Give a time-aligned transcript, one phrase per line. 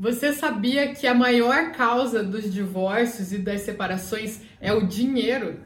[0.00, 5.58] Você sabia que a maior causa dos divórcios e das separações é o dinheiro?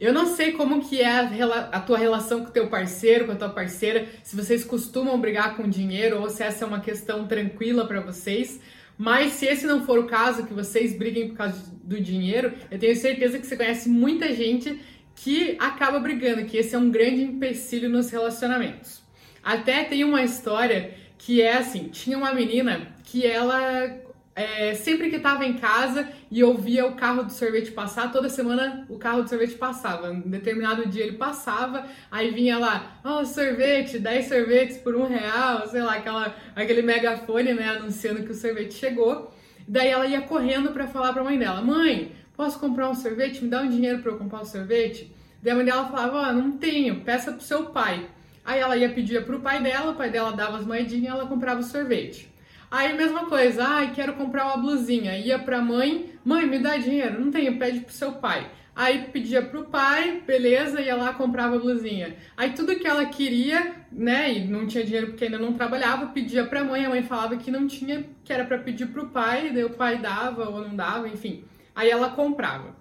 [0.00, 3.30] Eu não sei como que é a, a, tua relação com o teu parceiro, com
[3.30, 7.24] a tua parceira, se vocês costumam brigar com dinheiro ou se essa é uma questão
[7.24, 8.60] tranquila para vocês.
[8.98, 12.76] Mas se esse não for o caso, que vocês briguem por causa do dinheiro, eu
[12.76, 14.80] tenho certeza que você conhece muita gente
[15.14, 19.02] que acaba brigando, que esse é um grande empecilho nos relacionamentos.
[19.42, 24.00] Até tem uma história que é assim: tinha uma menina que ela
[24.34, 28.86] é, sempre que estava em casa e ouvia o carro do sorvete passar, toda semana
[28.88, 30.10] o carro do sorvete passava.
[30.10, 35.06] Um determinado dia ele passava, aí vinha lá, ó, oh, sorvete, 10 sorvetes por um
[35.06, 39.32] real, sei lá, aquela, aquele megafone, né, anunciando que o sorvete chegou.
[39.68, 43.44] Daí ela ia correndo para falar para a mãe dela: Mãe, posso comprar um sorvete?
[43.44, 45.14] Me dá um dinheiro para eu comprar um sorvete?
[45.42, 48.08] Daí a mãe dela falava: Ó, oh, não tenho, peça pro seu pai.
[48.44, 51.60] Aí ela ia pedir pro pai dela, o pai dela dava as moedinhas ela comprava
[51.60, 52.32] o sorvete.
[52.70, 55.16] Aí mesma coisa, ai, quero comprar uma blusinha.
[55.18, 57.20] Ia pra mãe, mãe, me dá dinheiro.
[57.20, 58.50] Não tenho, pede pro seu pai.
[58.74, 62.16] Aí pedia pro pai, beleza, ia lá comprava a blusinha.
[62.34, 66.46] Aí tudo que ela queria, né, e não tinha dinheiro porque ainda não trabalhava, pedia
[66.46, 69.64] pra mãe, a mãe falava que não tinha, que era para pedir pro pai, daí
[69.64, 71.44] o pai dava ou não dava, enfim.
[71.74, 72.74] Aí ela comprava.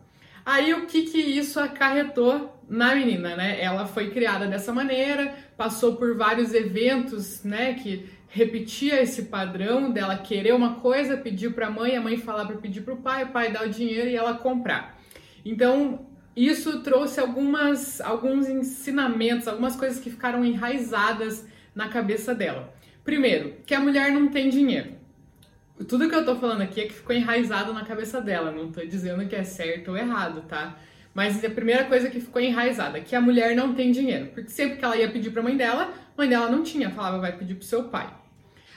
[0.45, 3.61] Aí o que que isso acarretou na menina, né?
[3.61, 10.17] Ela foi criada dessa maneira, passou por vários eventos, né, que repetia esse padrão dela
[10.17, 13.25] querer uma coisa, pedir para a mãe, a mãe falar para pedir para o pai,
[13.25, 14.97] o pai dar o dinheiro e ela comprar.
[15.43, 22.73] Então, isso trouxe algumas alguns ensinamentos, algumas coisas que ficaram enraizadas na cabeça dela.
[23.03, 24.93] Primeiro, que a mulher não tem dinheiro.
[25.89, 28.79] Tudo que eu tô falando aqui é que ficou enraizado na cabeça dela, não tô
[28.85, 30.77] dizendo que é certo ou errado, tá?
[31.13, 34.27] Mas a primeira coisa que ficou enraizada, que a mulher não tem dinheiro.
[34.27, 37.35] Porque sempre que ela ia pedir pra mãe dela, mãe dela não tinha, falava vai
[37.37, 38.09] pedir pro seu pai.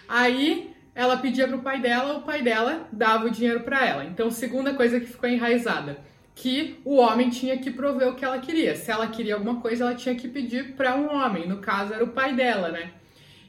[0.09, 4.05] Aí ela pedia pro pai dela, o pai dela dava o dinheiro para ela.
[4.05, 5.99] Então, segunda coisa que ficou enraizada,
[6.35, 8.75] que o homem tinha que prover o que ela queria.
[8.77, 12.05] Se ela queria alguma coisa, ela tinha que pedir para um homem, no caso era
[12.05, 12.91] o pai dela, né?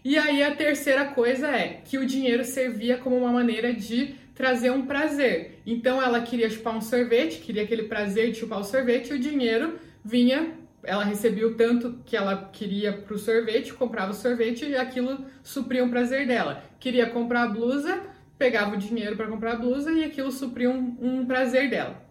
[0.03, 4.69] E aí a terceira coisa é que o dinheiro servia como uma maneira de trazer
[4.69, 5.61] um prazer.
[5.65, 9.19] Então ela queria chupar um sorvete, queria aquele prazer de chupar o sorvete, e o
[9.19, 10.53] dinheiro vinha,
[10.83, 15.83] ela recebia o tanto que ela queria pro sorvete, comprava o sorvete e aquilo supria
[15.83, 16.61] um prazer dela.
[16.79, 18.03] Queria comprar a blusa,
[18.37, 22.05] pegava o dinheiro para comprar a blusa e aquilo supria um, um prazer dela.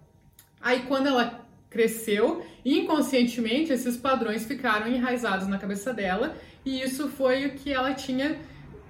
[0.61, 7.47] Aí quando ela cresceu, inconscientemente esses padrões ficaram enraizados na cabeça dela e isso foi
[7.47, 8.39] o que ela tinha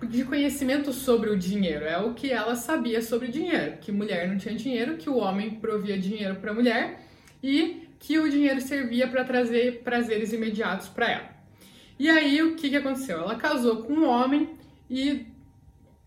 [0.07, 1.85] de conhecimento sobre o dinheiro.
[1.85, 5.17] É o que ela sabia sobre o dinheiro, que mulher não tinha dinheiro, que o
[5.17, 7.01] homem provia dinheiro para a mulher
[7.43, 11.35] e que o dinheiro servia para trazer prazeres imediatos para ela.
[11.99, 13.19] E aí o que, que aconteceu?
[13.19, 14.51] Ela casou com um homem
[14.91, 15.27] e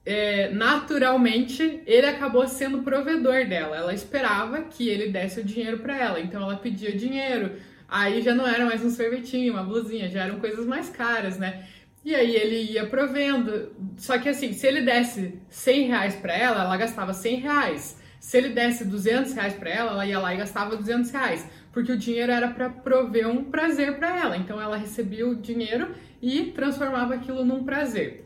[0.05, 3.75] é, naturalmente ele acabou sendo provedor dela.
[3.75, 7.53] Ela esperava que ele desse o dinheiro para ela, então ela pedia dinheiro.
[7.89, 11.65] Aí já não era mais um sorvetinho, uma blusinha, já eram coisas mais caras, né?
[12.07, 13.75] E aí ele ia provendo.
[13.97, 18.01] Só que assim, se ele desse 100 reais pra ela, ela gastava 100 reais.
[18.17, 21.45] Se ele desse 200 reais pra ela, ela ia lá e gastava 200 reais.
[21.73, 24.37] Porque o dinheiro era para prover um prazer para ela.
[24.37, 28.25] Então ela recebia o dinheiro e transformava aquilo num prazer.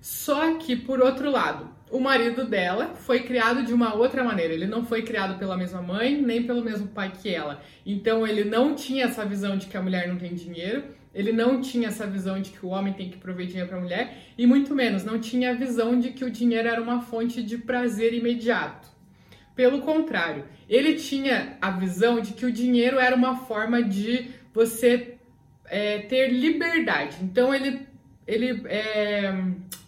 [0.00, 4.54] Só que, por outro lado, o marido dela foi criado de uma outra maneira.
[4.54, 7.60] Ele não foi criado pela mesma mãe, nem pelo mesmo pai que ela.
[7.84, 11.60] Então ele não tinha essa visão de que a mulher não tem dinheiro ele não
[11.60, 14.46] tinha essa visão de que o homem tem que prover dinheiro para a mulher e
[14.46, 18.14] muito menos não tinha a visão de que o dinheiro era uma fonte de prazer
[18.14, 18.88] imediato.
[19.54, 25.18] Pelo contrário, ele tinha a visão de que o dinheiro era uma forma de você
[25.66, 27.18] é, ter liberdade.
[27.22, 27.86] Então ele,
[28.26, 29.34] ele é,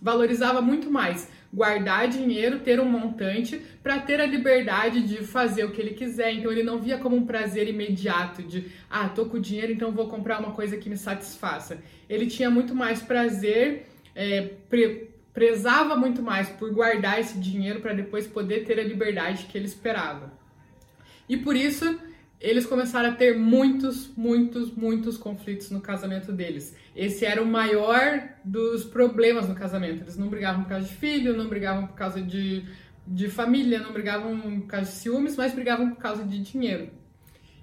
[0.03, 5.71] valorizava muito mais guardar dinheiro, ter um montante para ter a liberdade de fazer o
[5.71, 6.33] que ele quiser.
[6.33, 10.09] Então ele não via como um prazer imediato de, ah, tô com dinheiro, então vou
[10.09, 11.79] comprar uma coisa que me satisfaça.
[12.09, 17.93] Ele tinha muito mais prazer, é, pre prezava muito mais por guardar esse dinheiro para
[17.93, 20.33] depois poder ter a liberdade que ele esperava.
[21.29, 21.99] E por isso
[22.45, 26.77] eles começaram a ter muitos, muitos, muitos conflitos no casamento deles.
[26.95, 30.03] Esse era o maior dos problemas no casamento.
[30.03, 32.63] Eles não brigavam por causa de filho, não brigavam por causa de,
[33.07, 36.91] de família, não brigavam por causa de ciúmes, mas brigavam por causa de dinheiro.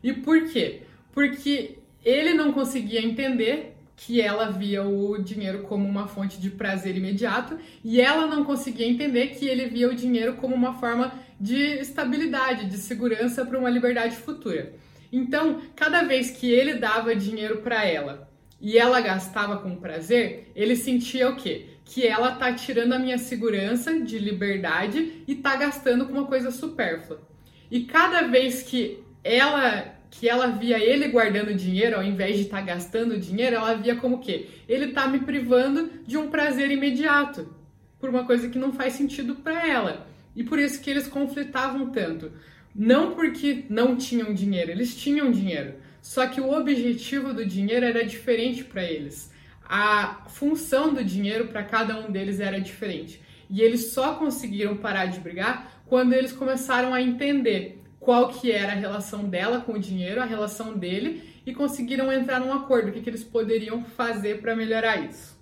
[0.02, 0.82] E por quê?
[1.14, 3.71] Porque ele não conseguia entender
[4.04, 8.88] que ela via o dinheiro como uma fonte de prazer imediato e ela não conseguia
[8.88, 13.70] entender que ele via o dinheiro como uma forma de estabilidade, de segurança para uma
[13.70, 14.74] liberdade futura.
[15.12, 18.28] Então, cada vez que ele dava dinheiro para ela
[18.60, 21.68] e ela gastava com prazer, ele sentia o quê?
[21.86, 26.50] Que ela tá tirando a minha segurança de liberdade e tá gastando com uma coisa
[26.50, 27.22] supérflua.
[27.70, 32.60] E cada vez que ela que ela via ele guardando dinheiro ao invés de estar
[32.60, 37.56] tá gastando dinheiro, ela via como que ele tá me privando de um prazer imediato
[37.98, 40.06] por uma coisa que não faz sentido para ela.
[40.36, 42.32] E por isso que eles conflitavam tanto.
[42.76, 45.76] Não porque não tinham dinheiro, eles tinham dinheiro.
[46.02, 49.32] Só que o objetivo do dinheiro era diferente para eles.
[49.64, 53.22] A função do dinheiro para cada um deles era diferente.
[53.50, 58.74] E eles só conseguiram parar de brigar quando eles começaram a entender qual que era
[58.74, 62.92] a relação dela com o dinheiro, a relação dele, e conseguiram entrar num acordo, o
[62.92, 65.40] que, que eles poderiam fazer para melhorar isso.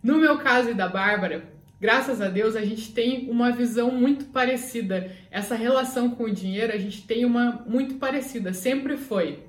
[0.00, 1.44] No meu caso e da Bárbara,
[1.80, 5.10] graças a Deus, a gente tem uma visão muito parecida.
[5.28, 9.40] Essa relação com o dinheiro, a gente tem uma muito parecida, sempre foi.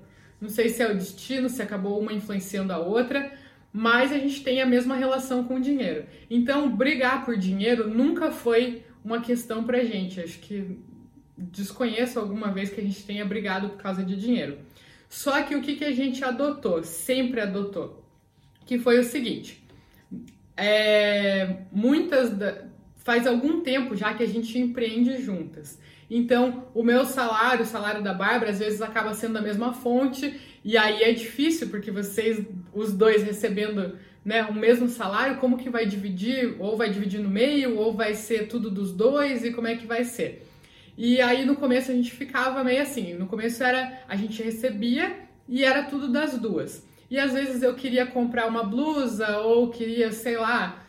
[0.42, 3.32] Não sei se é o destino, se acabou uma influenciando a outra,
[3.72, 6.06] mas a gente tem a mesma relação com o dinheiro.
[6.30, 10.20] Então, brigar por dinheiro nunca foi uma questão pra gente.
[10.20, 10.80] Acho que
[11.38, 14.60] desconheço alguma vez que a gente tenha brigado por causa de dinheiro.
[15.10, 18.04] Só que o que, que a gente adotou, sempre adotou,
[18.66, 19.64] que foi o seguinte:
[20.58, 22.66] é, muitas da,
[22.98, 25.80] faz algum tempo já que a gente empreende juntas.
[26.10, 30.40] Então, o meu salário, o salário da Bárbara, às vezes acaba sendo da mesma fonte,
[30.64, 35.70] e aí é difícil, porque vocês, os dois recebendo né, o mesmo salário, como que
[35.70, 36.56] vai dividir?
[36.60, 39.88] Ou vai dividir no meio, ou vai ser tudo dos dois, e como é que
[39.88, 40.48] vai ser?
[40.98, 45.16] E aí no começo a gente ficava meio assim, no começo era a gente recebia
[45.48, 46.86] e era tudo das duas.
[47.10, 50.84] E às vezes eu queria comprar uma blusa ou queria, sei lá,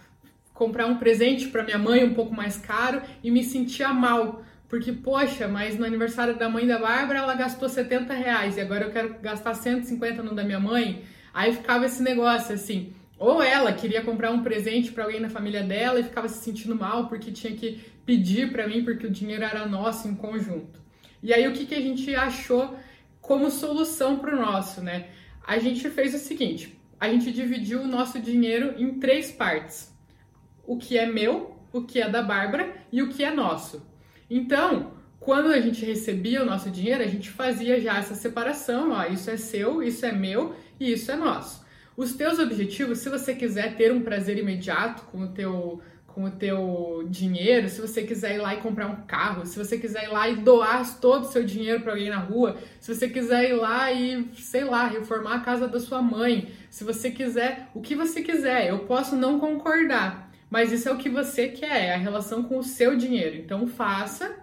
[0.54, 4.42] comprar um presente para minha mãe um pouco mais caro e me sentia mal.
[4.68, 8.86] Porque, poxa, mas no aniversário da mãe da Bárbara ela gastou 70 reais e agora
[8.86, 11.04] eu quero gastar 150 no da minha mãe.
[11.32, 12.94] Aí ficava esse negócio assim.
[13.18, 16.74] Ou ela queria comprar um presente para alguém na família dela e ficava se sentindo
[16.74, 20.80] mal porque tinha que pedir para mim porque o dinheiro era nosso em conjunto.
[21.22, 22.76] E aí o que, que a gente achou
[23.20, 25.08] como solução para o nosso, né?
[25.46, 29.92] a gente fez o seguinte: a gente dividiu o nosso dinheiro em três partes:
[30.66, 33.86] o que é meu, o que é da Bárbara e o que é nosso.
[34.28, 39.04] Então, quando a gente recebia o nosso dinheiro, a gente fazia já essa separação: ó,
[39.06, 41.63] isso é seu, isso é meu e isso é nosso.
[41.96, 46.30] Os teus objetivos, se você quiser ter um prazer imediato com o teu com o
[46.30, 50.12] teu dinheiro, se você quiser ir lá e comprar um carro, se você quiser ir
[50.12, 53.54] lá e doar todo o seu dinheiro para alguém na rua, se você quiser ir
[53.54, 57.96] lá e, sei lá, reformar a casa da sua mãe, se você quiser, o que
[57.96, 61.98] você quiser, eu posso não concordar, mas isso é o que você quer, é a
[61.98, 63.34] relação com o seu dinheiro.
[63.34, 64.36] Então faça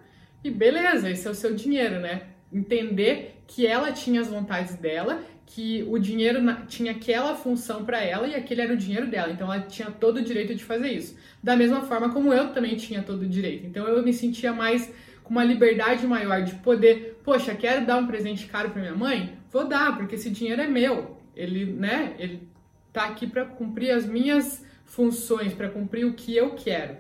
[0.44, 2.24] e beleza, esse é o seu dinheiro, né?
[2.52, 8.26] Entender que ela tinha as vontades dela que o dinheiro tinha aquela função para ela
[8.26, 9.34] e aquele era o dinheiro dela.
[9.34, 11.18] Então ela tinha todo o direito de fazer isso.
[11.44, 13.68] Da mesma forma como eu também tinha todo o direito.
[13.68, 14.90] Então eu me sentia mais
[15.24, 19.38] com uma liberdade maior de poder, poxa, quero dar um presente caro para minha mãe?
[19.52, 21.18] Vou dar, porque esse dinheiro é meu.
[21.36, 22.48] Ele, né, ele
[22.94, 26.96] tá aqui para cumprir as minhas funções, para cumprir o que eu quero.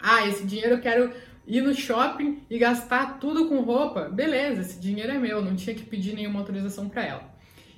[0.00, 1.10] Ah, esse dinheiro eu quero
[1.46, 4.08] ir no shopping e gastar tudo com roupa.
[4.08, 7.33] Beleza, esse dinheiro é meu, não tinha que pedir nenhuma autorização para ela.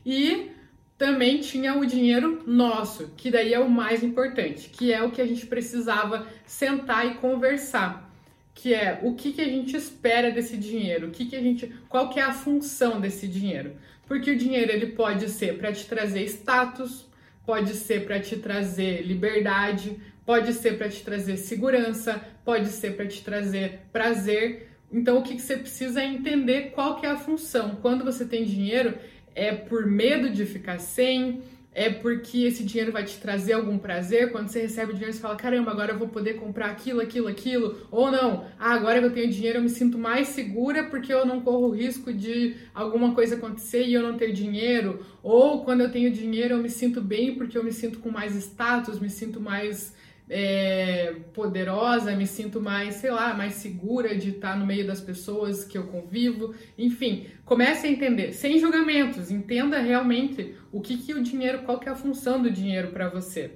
[0.06, 0.52] E
[0.96, 5.20] também tinha o dinheiro nosso, que daí é o mais importante, que é o que
[5.20, 8.08] a gente precisava sentar e conversar,
[8.54, 11.66] que é o que, que a gente espera desse dinheiro, o que, que a gente,
[11.88, 13.72] qual que é a função desse dinheiro.
[14.06, 17.04] Porque o dinheiro ele pode ser para te trazer status,
[17.44, 23.06] pode ser para te trazer liberdade, pode ser para te trazer segurança, pode ser para
[23.06, 24.70] te trazer prazer.
[24.90, 27.76] Então o que, que você precisa é entender qual que é a função.
[27.82, 28.96] Quando você tem dinheiro,
[29.37, 31.43] é por medo de ficar sem,
[31.75, 34.33] é porque esse dinheiro vai te trazer algum prazer.
[34.33, 37.28] Quando você recebe o dinheiro, você fala: caramba, agora eu vou poder comprar aquilo, aquilo,
[37.28, 37.76] aquilo.
[37.90, 41.26] Ou não, ah, agora que eu tenho dinheiro, eu me sinto mais segura porque eu
[41.26, 45.05] não corro o risco de alguma coisa acontecer e eu não ter dinheiro.
[45.23, 48.35] Ou quando eu tenho dinheiro, eu me sinto bem porque eu me sinto com mais
[48.35, 49.95] status, me sinto mais
[50.28, 55.64] é, poderosa, me sinto mais, sei lá, mais segura de estar no meio das pessoas
[55.64, 56.54] que eu convivo.
[56.76, 61.88] Enfim, comece a entender, sem julgamentos, entenda realmente o que, que o dinheiro, qual que
[61.88, 63.52] é a função do dinheiro para você.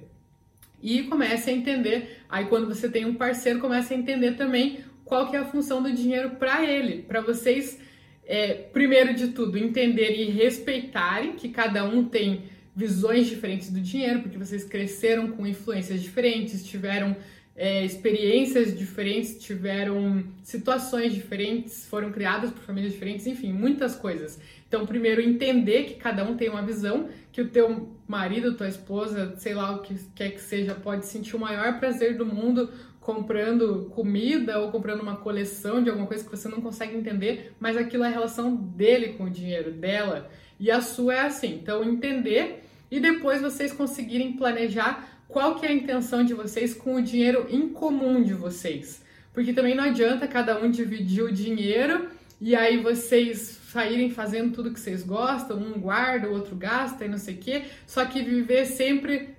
[0.81, 5.29] E comece a entender, aí quando você tem um parceiro, comece a entender também qual
[5.29, 7.79] que é a função do dinheiro para ele, para vocês,
[8.25, 12.43] é, primeiro de tudo, entenderem e respeitarem que cada um tem
[12.75, 17.15] visões diferentes do dinheiro, porque vocês cresceram com influências diferentes, tiveram
[17.55, 24.39] é, experiências diferentes, tiveram situações diferentes, foram criadas por famílias diferentes, enfim, muitas coisas.
[24.67, 29.35] Então, primeiro entender que cada um tem uma visão, que o teu marido, tua esposa,
[29.37, 32.69] sei lá o que quer que seja, pode sentir o maior prazer do mundo
[33.01, 37.75] comprando comida ou comprando uma coleção de alguma coisa que você não consegue entender, mas
[37.75, 40.29] aquilo é a relação dele com o dinheiro, dela.
[40.61, 41.55] E a sua é assim.
[41.55, 46.95] Então, entender e depois vocês conseguirem planejar qual que é a intenção de vocês com
[46.95, 49.01] o dinheiro em comum de vocês.
[49.33, 54.71] Porque também não adianta cada um dividir o dinheiro e aí vocês saírem fazendo tudo
[54.71, 58.21] que vocês gostam, um guarda, o outro gasta e não sei o quê, só que
[58.21, 59.29] viver sempre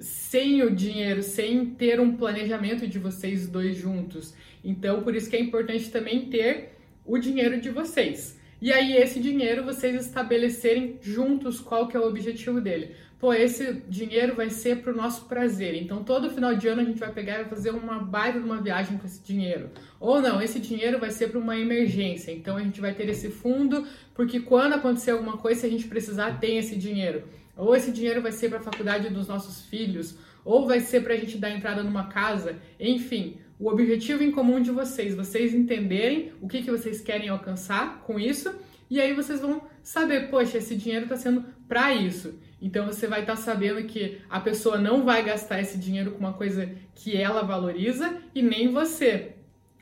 [0.00, 4.34] sem o dinheiro, sem ter um planejamento de vocês dois juntos.
[4.64, 6.72] Então, por isso que é importante também ter
[7.04, 8.35] o dinheiro de vocês.
[8.60, 12.94] E aí esse dinheiro vocês estabelecerem juntos qual que é o objetivo dele.
[13.18, 15.74] Pô, esse dinheiro vai ser para o nosso prazer.
[15.74, 18.60] Então todo final de ano a gente vai pegar e fazer uma baita de uma
[18.60, 19.70] viagem com esse dinheiro.
[20.00, 22.32] Ou não, esse dinheiro vai ser para uma emergência.
[22.32, 25.86] Então a gente vai ter esse fundo porque quando acontecer alguma coisa, se a gente
[25.86, 27.24] precisar, tem esse dinheiro.
[27.56, 31.14] Ou esse dinheiro vai ser para a faculdade dos nossos filhos, ou vai ser para
[31.14, 36.32] a gente dar entrada numa casa, enfim, o objetivo em comum de vocês, vocês entenderem
[36.40, 38.54] o que, que vocês querem alcançar com isso,
[38.88, 42.38] e aí vocês vão saber, poxa, esse dinheiro está sendo para isso.
[42.60, 46.18] Então você vai estar tá sabendo que a pessoa não vai gastar esse dinheiro com
[46.18, 49.32] uma coisa que ela valoriza e nem você.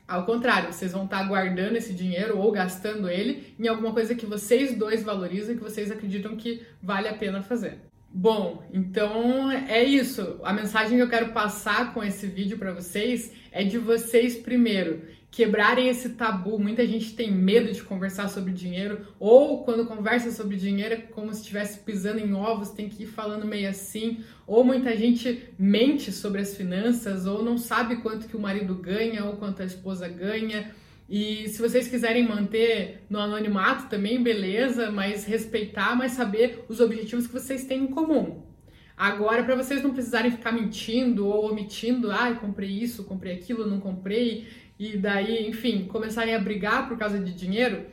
[0.07, 4.13] Ao contrário, vocês vão estar tá guardando esse dinheiro ou gastando ele em alguma coisa
[4.13, 7.79] que vocês dois valorizam e que vocês acreditam que vale a pena fazer.
[8.17, 10.39] Bom, então é isso.
[10.41, 15.01] A mensagem que eu quero passar com esse vídeo para vocês é de vocês primeiro
[15.29, 16.57] quebrarem esse tabu.
[16.57, 21.33] Muita gente tem medo de conversar sobre dinheiro, ou quando conversa sobre dinheiro é como
[21.33, 26.09] se estivesse pisando em ovos, tem que ir falando meio assim, ou muita gente mente
[26.13, 30.07] sobre as finanças, ou não sabe quanto que o marido ganha, ou quanto a esposa
[30.07, 30.73] ganha.
[31.07, 37.27] E se vocês quiserem manter no anonimato também, beleza, mas respeitar, mas saber os objetivos
[37.27, 38.43] que vocês têm em comum.
[38.97, 43.79] Agora, para vocês não precisarem ficar mentindo ou omitindo, ah, comprei isso, comprei aquilo, não
[43.79, 44.47] comprei,
[44.79, 47.85] e daí, enfim, começarem a brigar por causa de dinheiro,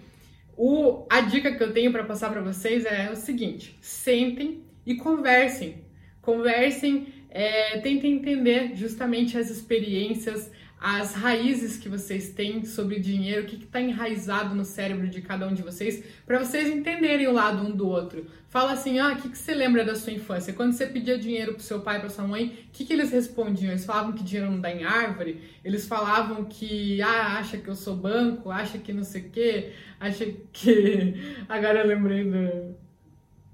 [0.56, 4.94] o, a dica que eu tenho para passar para vocês é o seguinte: sentem e
[4.94, 5.82] conversem.
[6.20, 10.50] Conversem, é, tentem entender justamente as experiências,
[10.84, 15.46] as raízes que vocês têm sobre dinheiro, o que está enraizado no cérebro de cada
[15.46, 18.26] um de vocês, para vocês entenderem o lado um do outro.
[18.48, 20.52] Fala assim, ah, o que, que você lembra da sua infância?
[20.52, 23.70] Quando você pedia dinheiro pro seu pai, pra sua mãe, o que, que eles respondiam?
[23.70, 25.40] Eles falavam que dinheiro não dá em árvore?
[25.64, 29.72] Eles falavam que, ah, acha que eu sou banco, acha que não sei o quê,
[30.00, 31.14] acha que...
[31.48, 32.74] Agora eu lembrei do...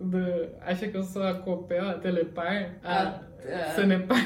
[0.00, 0.18] do...
[0.62, 3.20] Acha que eu sou a Copel, a Telepar, a, a,
[3.54, 3.74] a...
[3.74, 4.16] Sanepar...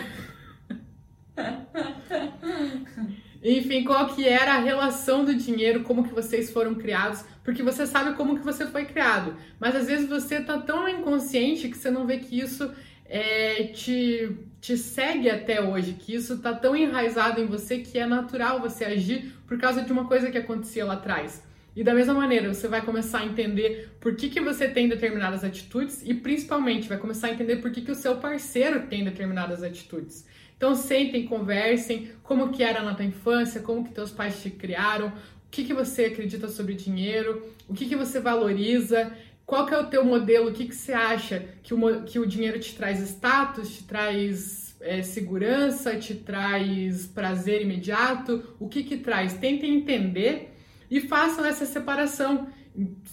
[3.43, 7.87] Enfim, qual que era a relação do dinheiro, como que vocês foram criados, porque você
[7.87, 11.91] sabe como que você foi criado, mas às vezes você tá tão inconsciente que você
[11.91, 12.71] não vê que isso
[13.05, 18.07] é, te, te segue até hoje, que isso tá tão enraizado em você que é
[18.07, 21.43] natural você agir por causa de uma coisa que acontecia lá atrás.
[21.75, 25.43] E da mesma maneira, você vai começar a entender por que, que você tem determinadas
[25.43, 29.63] atitudes e principalmente vai começar a entender por que, que o seu parceiro tem determinadas
[29.63, 30.27] atitudes.
[30.57, 35.09] Então sentem, conversem, como que era na tua infância, como que teus pais te criaram,
[35.09, 39.13] o que, que você acredita sobre dinheiro, o que, que você valoriza,
[39.47, 42.27] qual que é o teu modelo, o que, que você acha que o, que o
[42.27, 48.99] dinheiro te traz status, te traz é, segurança, te traz prazer imediato, o que que
[48.99, 49.35] traz?
[49.35, 50.52] Tentem entender
[50.93, 52.49] e façam essa separação.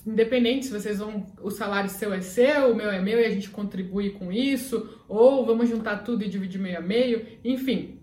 [0.06, 3.30] Independente se vocês vão, o salário seu é seu, o meu é meu e a
[3.30, 8.02] gente contribui com isso, ou vamos juntar tudo e dividir meio a meio, enfim.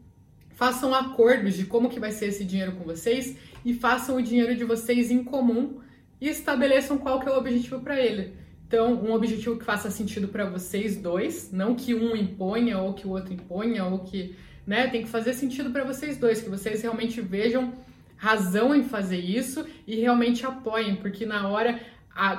[0.54, 4.56] Façam acordos de como que vai ser esse dinheiro com vocês e façam o dinheiro
[4.56, 5.78] de vocês em comum
[6.18, 8.32] e estabeleçam qual que é o objetivo para ele.
[8.66, 13.06] Então, um objetivo que faça sentido para vocês dois, não que um imponha ou que
[13.06, 14.34] o outro imponha ou que,
[14.66, 17.74] né, tem que fazer sentido para vocês dois, que vocês realmente vejam
[18.16, 21.80] razão em fazer isso e realmente apoiem, porque na hora,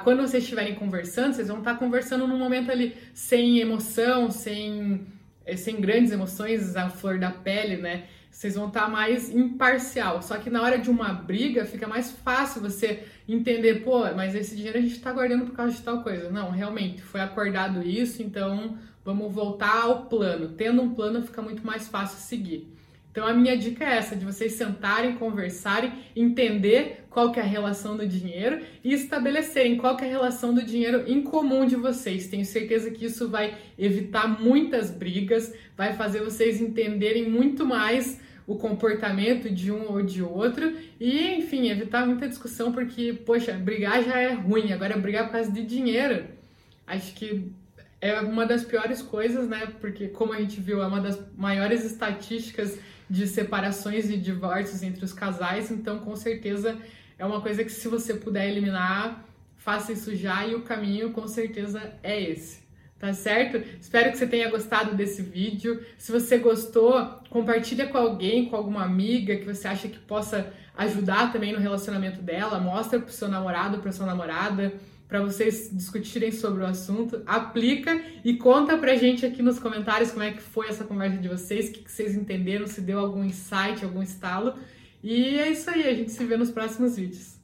[0.03, 5.05] quando vocês estiverem conversando, vocês vão estar conversando num momento ali sem emoção, sem,
[5.45, 8.05] eh, sem grandes emoções, a flor da pele, né?
[8.31, 10.21] Vocês vão estar mais imparcial.
[10.21, 14.55] Só que na hora de uma briga fica mais fácil você entender, pô, mas esse
[14.55, 16.29] dinheiro a gente está guardando por causa de tal coisa.
[16.29, 20.49] Não, realmente, foi acordado isso, então vamos voltar ao plano.
[20.49, 22.76] Tendo um plano fica muito mais fácil seguir.
[23.17, 27.47] Então a minha dica é essa, de vocês sentarem, conversarem, entender qual que é a
[27.47, 31.75] relação do dinheiro e estabelecerem qual que é a relação do dinheiro em comum de
[31.75, 32.27] vocês.
[32.27, 38.55] Tenho certeza que isso vai evitar muitas brigas, vai fazer vocês entenderem muito mais o
[38.55, 44.19] comportamento de um ou de outro e, enfim, evitar muita discussão porque, poxa, brigar já
[44.19, 46.23] é ruim, agora brigar por causa de dinheiro.
[46.85, 47.51] Acho que
[47.99, 49.73] é uma das piores coisas, né?
[49.81, 52.77] Porque, como a gente viu, é uma das maiores estatísticas
[53.09, 56.77] de separações e divórcios entre os casais, então, com certeza,
[57.17, 59.25] é uma coisa que, se você puder eliminar,
[59.57, 62.65] faça isso já e o caminho, com certeza, é esse.
[62.99, 63.57] Tá certo?
[63.79, 65.85] Espero que você tenha gostado desse vídeo.
[65.99, 71.31] Se você gostou, compartilha com alguém, com alguma amiga que você acha que possa ajudar
[71.31, 72.59] também no relacionamento dela.
[72.59, 74.73] Mostra pro seu namorado, pra sua namorada
[75.07, 80.23] para vocês discutirem sobre o assunto, aplica e conta pra gente aqui nos comentários como
[80.23, 83.23] é que foi essa conversa de vocês, o que, que vocês entenderam, se deu algum
[83.23, 84.55] insight, algum estalo.
[85.01, 87.36] E é isso aí, a gente se vê nos próximos vídeos.